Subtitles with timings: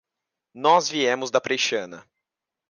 [0.55, 2.03] Nós viemos da Preixana.